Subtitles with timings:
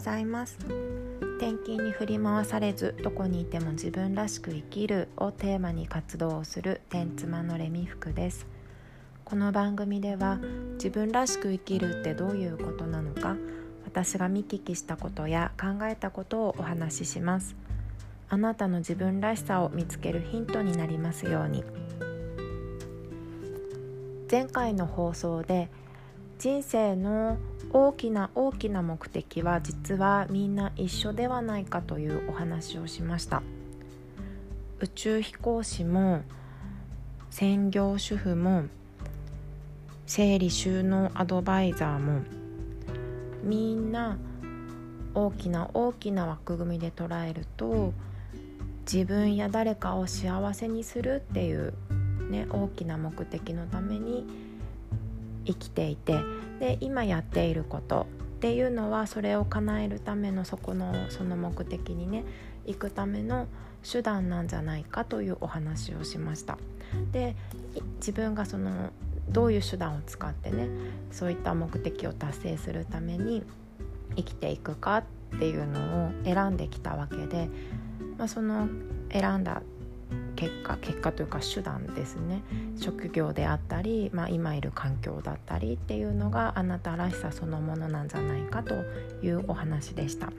[0.00, 0.56] ございます。
[1.36, 8.46] 転勤に振り回されずどこにいても自分らしく生きるをテーマに活動をする天妻のレミ服です。
[9.26, 10.38] この番組では
[10.76, 13.36] 自分らしく生きるってどういうことなのか
[13.84, 17.54] 私が見聞きしたことや考えたことをお話しします。
[18.30, 21.62] あなたの自分らしさを見つけるヒントになりますように。
[24.30, 25.68] 前回の放送で
[26.40, 27.36] 人生の
[27.70, 33.42] 大きな大きな目的は実はみんな一緒ではないかというお話をしました。
[34.80, 36.22] 宇宙飛行士も
[37.28, 38.64] 専業主婦も
[40.06, 42.22] 整理収納アドバイザーも
[43.44, 44.16] みんな
[45.12, 47.92] 大きな大きな枠組みで捉えると
[48.90, 51.74] 自分や誰かを幸せにするっていう、
[52.30, 54.49] ね、大きな目的のために
[55.46, 56.18] 生きていて
[56.58, 62.24] で今やっていることっていうのはそれを叶えるためのそこのその目的にね
[62.66, 63.46] 行くための
[63.82, 66.58] 手段なんじゃないかというお話をしました。
[67.12, 67.36] で
[67.96, 68.90] 自分がその
[69.28, 70.68] どういう手段を使ってね
[71.12, 73.44] そういった目的を達成するために
[74.16, 77.48] 生きていくかっていうのを選んできたわけで、
[78.18, 78.68] まあ、その
[79.12, 79.62] 選んだ
[80.40, 82.42] 結果結果というか手段ですね
[82.80, 88.74] 職業であったり、まあ、今いる環境だったりっていうのがあなたらしさそのものなんじゃないかと
[89.22, 90.32] いうお話でした。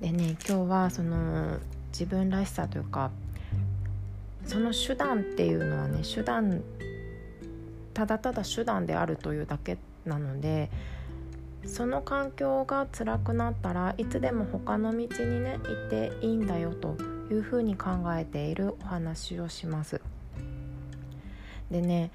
[0.00, 1.58] でね今日はその
[1.90, 3.10] 自分らしさというか
[4.46, 6.62] その手段っていうのはね手段
[7.92, 10.70] ただただ手段であるというだけなので
[11.66, 16.96] その環境が辛くなったらいつでも他の道にね行っていいんだよと
[17.32, 20.00] いうふうに考えているお話をします。
[21.70, 22.10] でね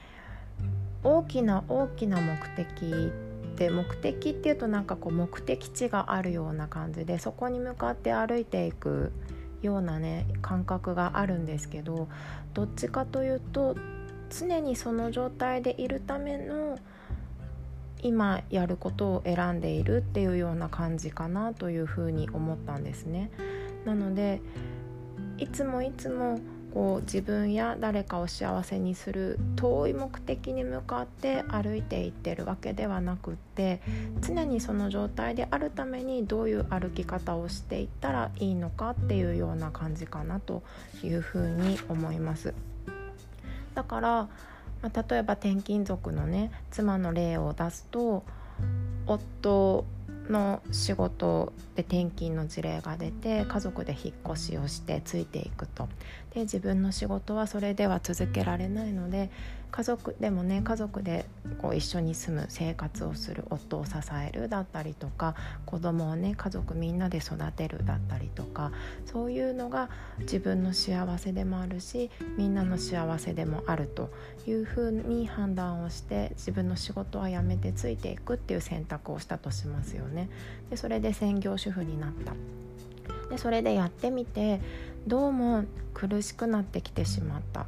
[1.03, 3.11] 大きな大きな目的
[3.53, 9.11] って目的っていうとなんかこう目的地があるような感じでそこに向かって歩いていく
[9.63, 12.07] ようなね感覚があるんですけど
[12.53, 13.75] どっちかというと
[14.29, 16.77] 常にその状態でいるための
[18.03, 23.31] 今やることを選んでいるっていうような感じかなというふうに思ったんですね。
[23.85, 24.41] なので
[25.37, 26.39] いつもいつも
[26.73, 33.81] こう自分や誰かを幸せにする遠い目的に向かって歩いていってるわけではなくって
[34.21, 40.61] 常にその状態であるためにどういう歩き方をしていったらいいのかっていうような感じかなと
[41.03, 42.53] いうふうに思います。
[43.73, 44.29] だから、
[44.81, 48.23] ま、例えば転勤族のね妻の例を出すと
[49.07, 49.85] 夫
[50.31, 55.87] の仕事で転勤の事例が出て家族で引っ越しをしてついていくと。
[56.33, 59.29] で自分の仕事はそれでは続けられないので
[59.71, 61.25] 家族でもね家族で
[61.61, 63.93] こう一緒に住む生活をする夫を支
[64.27, 65.35] えるだったりとか
[65.65, 68.71] 子供をね家族みんなで育てるだったりとか
[69.05, 69.89] そういうのが
[70.19, 74.09] 自分の幸せでもあるしみんなの幸せでもあると
[74.47, 80.29] いうふうに判断をして自分の仕事は辞めてついていくっていう選択をしたとしますよね。
[80.69, 82.33] でそれで専業主婦になった
[83.29, 84.61] でそれでやってみて
[85.05, 87.67] どうも苦しくなってきてしまった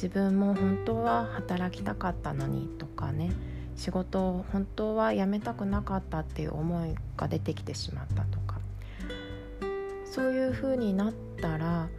[0.00, 3.32] 自分も本当は働きたかったのにとかね
[3.76, 8.58] 仕事を本当は辞めたくなかったっていう思いが出てきてしまったとか
[10.06, 11.12] そういう風になっ
[11.42, 11.90] たら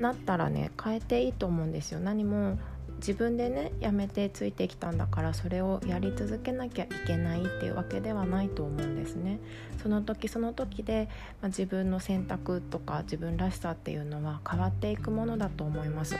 [0.00, 2.58] なったらね変えていいと思うんですよ何も
[2.96, 9.40] 自分でね辞めてついてきたんだからそれをやり続けなきゃいけないっていうわけではないと思うんですね。
[9.82, 11.08] その時その時で、
[11.40, 16.16] まあ、自分の選択とか自分らしさっていうのは変わっていくものだと思います。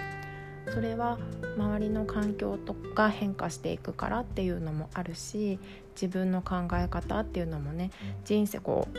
[0.71, 1.19] それは
[1.57, 5.59] 周りの環境とか変化していくからっていうのもあるし
[5.95, 7.91] 自分の考え方っていうのもね
[8.25, 8.97] 人生こう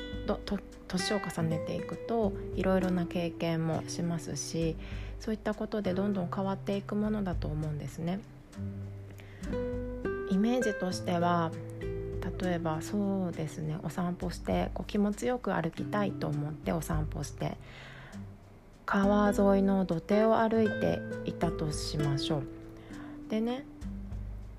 [0.88, 4.76] 年を重ねていくといろいろな経験もしますし
[5.20, 8.20] そういったことでどんどん変わっていくものだと思うんですね。
[10.30, 11.52] イメージとしては
[12.42, 17.58] 例えばそうですねお散歩してこう気持ちよく歩きたいと思ってお散歩して
[18.86, 22.44] 川沿いの土手を歩いていたとしましょう。
[23.30, 23.66] でね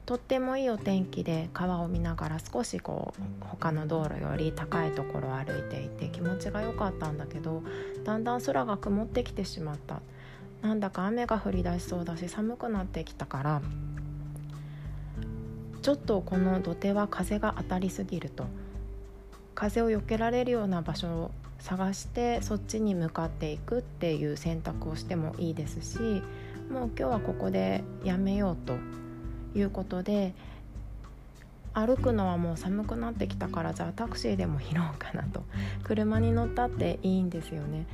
[0.06, 7.62] とってもいいお天気で川を見ながら少しこう他の道路より高いところを歩いていて気持ちが良かったんだけど
[8.04, 10.02] だんだん空が曇ってきてしまった
[10.60, 13.62] なんだか雨が降り出しそうだし寒くなってきたから
[15.80, 18.46] ちょっとこの土手は風が当たりすぎると
[19.54, 21.30] 風を避けられるような場所
[21.64, 25.98] 探してそっちに向かっていくっていう選択をしてもいいですし
[26.70, 28.76] もう今日はここでやめようと
[29.58, 30.34] いうことで
[31.72, 35.42] 歩くのはもう寒くなってきたからじゃあタクシーでも拾おうかなと。
[35.82, 37.86] 車に乗ったっていいんですよね。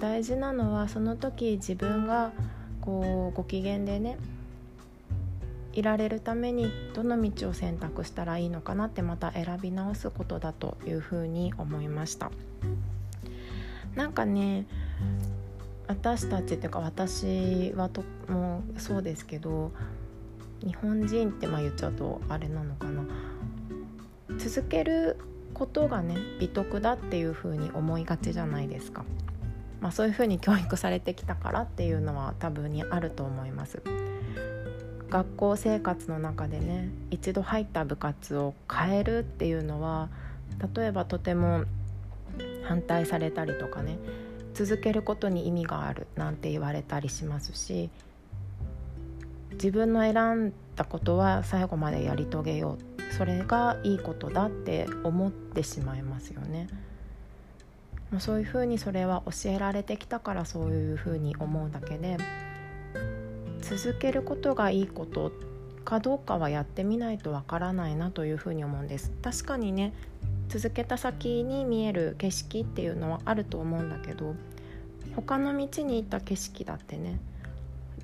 [0.00, 2.32] 大事なのはその時自分が
[2.80, 4.16] こうご機嫌でね
[5.74, 12.30] いられるためにどの道を選択したらいいのかなってまた選び直すことだというふうに思いました。
[13.94, 14.66] なんかね
[15.86, 19.72] 私たちっていうか私はともそうですけど
[20.64, 23.02] 日本人ってまあ言っちゃうとあれなのかな。
[24.38, 25.18] 続ける
[25.52, 29.04] ことがね美徳だっていうふうに思いがちじゃないですか、
[29.80, 33.82] まあ、そういうふうに教育されてきたからっていうのは多分にあると思います。
[35.10, 40.08] 学校生活の中でね一度入った部活を変えるっていうのは
[40.74, 41.64] 例えばとても
[42.64, 43.98] 反対されたりとかね
[44.54, 47.90] 続けることに意味があるなんて言われたりしますし
[49.52, 56.68] 自分の選んだことは最後までやり遂げようそれがいいことだって思ってしまいますよね。
[58.10, 62.16] もうそういうふうにそれは教えられてきたからそういうふうに思うだけで
[63.60, 65.32] 続けることがいいこと
[65.84, 69.92] かどうかはやってみないとわからないなというふうに思うんです確かにね
[70.50, 74.34] 続けた先に見える景色っていうのはあると思うんだけど
[75.14, 77.20] 他の道に行った景色だってね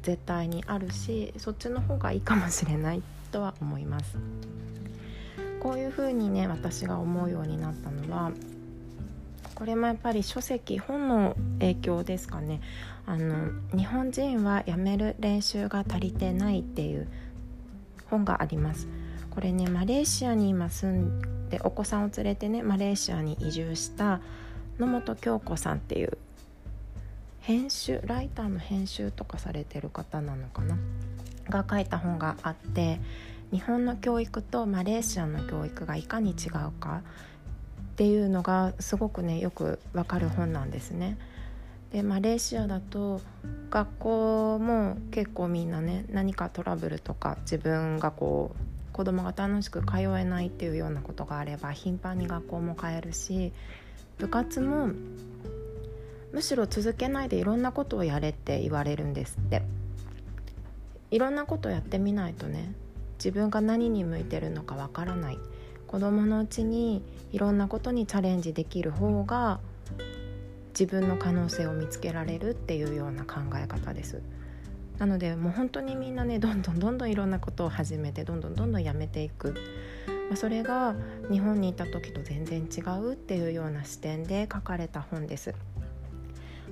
[0.02, 3.02] 絶対にあるしそっちの方がいいかもしれない
[3.32, 4.16] とは思います。
[5.58, 8.30] こういうふうにね私が思うようになったのは
[9.56, 12.60] これもやっぱり書籍本の影響ですかね。
[13.06, 17.08] あの日本人はやめる練習が足りてないっていう
[18.08, 18.86] 本があります。
[19.30, 24.20] これねマレーシアに今住んでお子さんを連れてねマレーシアに移住した
[24.78, 26.18] 野本京子さんっていう
[27.40, 30.76] 編集ライターの編集とかされてる方なのかな？
[31.48, 33.00] が書いた本があって
[33.52, 37.02] 日本の教育とマレーシアの教育がいかに違うか
[37.92, 41.16] っていうのがすごくねよくわかる本なんですね。
[41.92, 43.20] でマレーシアだと
[43.70, 53.52] 学校も結構みんなね何かトラブルとか自分がこう子供が楽しく通えないっていうようなことがあれば頻繁に学校も変えるし
[54.16, 54.88] 部活も
[56.32, 59.60] むしろ続けないでいろんなことをやれって言われるんですって。
[61.10, 62.72] いろんなことやってみないとね
[63.18, 65.38] 自分が何に向いてるのかわからない。
[65.86, 67.02] 子供のうちに
[67.32, 69.60] いろんなことにチャレンジできる方が
[70.70, 74.22] 自分の可能性を見つけられるっていうような考え方です。
[74.98, 79.54] なのでもう本当にみんなねどんどんどんどんいろんなことを始めてどんどんどんどんやめていく、
[80.28, 80.94] まあ、それが
[81.30, 85.54] 日本にいた時と全然違うっていうような視点で書かれた本です。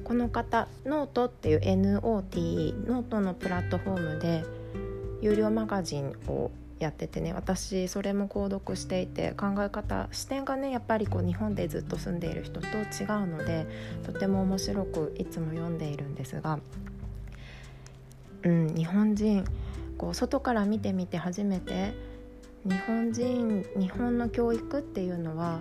[0.03, 4.44] この方ノートっていう NOTE ノートのプラットフォームで
[5.23, 13.67] 有料マガジンをやっててね私それも購読していて考え方視点がねやっぱりこう日本でずっと住んでいる人と違うので
[14.05, 16.59] とても面白くいつも読んでいるんですが、
[18.44, 19.44] うん、日本人
[19.96, 21.94] こう外から見てみて初めて
[22.64, 25.61] 日本人日本の教育っていうのは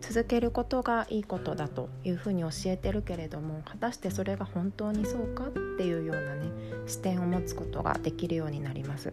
[0.00, 6.50] 続けることがいいことだというふうに教えてるけれども果たしてそれが本当にそうかっていうようなね
[6.86, 9.12] 視点を持つことができるようになります。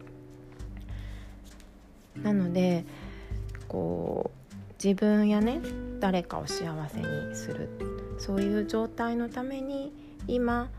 [2.22, 2.84] なので
[3.70, 5.62] こう自分やね
[6.01, 7.70] 誰かを幸せにする
[8.18, 9.94] そういう状態のために
[10.27, 10.70] 今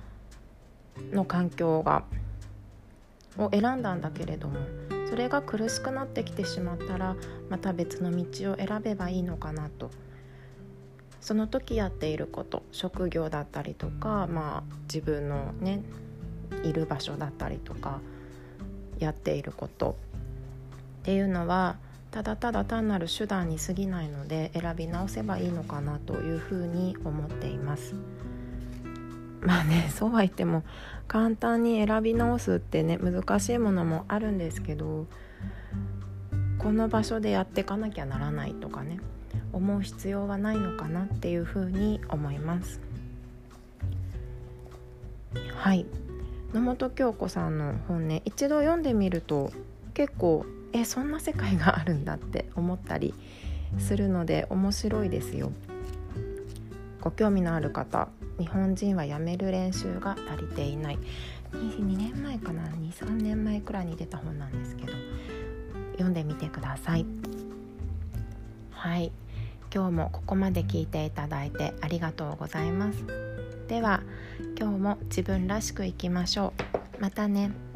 [1.11, 2.05] の環境が
[3.39, 4.61] を選んだんだけれども
[5.09, 7.17] それが苦しくなってきてしまったら
[7.51, 9.91] また別の道を選べばいいのかなと
[11.21, 15.83] その時やっていること職業だったりとか、まあ、自分のね
[16.65, 18.01] いる場所だったりとか
[18.99, 19.97] やっていること
[21.03, 21.77] っていうのは
[22.11, 27.95] ただただ単なる手段に過ぎないので選び直せばいいのかなというふうに思っています。
[29.43, 30.63] まあねそうは言っても
[31.09, 35.07] 簡単に選び直すってね難しいものもあるんですけど
[36.59, 39.01] この場所でやっていかなきゃならないとかね
[39.53, 42.81] 思う必要はないのかなっていうふうに思います。
[45.57, 45.87] はい。
[46.55, 49.51] 野本京子さんの本ね一度読んでみると
[49.95, 53.15] 結構えそんな世界があるんだって思ったり
[53.79, 55.53] するので面白いですよ。
[57.01, 58.09] ご興味のある方
[58.39, 60.99] 日本人はやめる練習が足りていない。
[61.53, 64.93] 2, 2年前かな？23年前くらいに出た本なんですけど。
[65.93, 67.07] 読んでみてください。
[68.71, 69.13] はい。
[69.75, 73.05] 今日もここまで聞いていただいてありがとうございます。
[73.69, 74.03] では
[74.59, 76.53] 今日も自分らしくいきましょ
[76.99, 77.01] う。
[77.01, 77.72] またね。